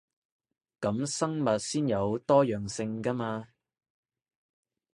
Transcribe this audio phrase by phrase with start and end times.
[0.81, 3.49] 噉生物先有多樣性 𠺢 嘛